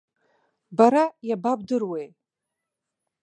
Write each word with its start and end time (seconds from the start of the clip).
Бара 0.77 1.03
иабабдыруеи! 1.27 2.07